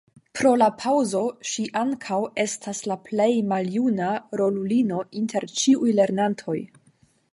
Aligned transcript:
Pro 0.37 0.51
la 0.59 0.67
paŭzo, 0.83 1.19
ŝi 1.49 1.65
ankaŭ 1.81 2.17
estas 2.43 2.81
la 2.93 2.97
plej 3.09 3.29
maljuna 3.51 4.09
rolulino 4.41 5.03
inter 5.21 5.47
ĉiuj 5.61 5.95
lernantoj. 6.01 6.57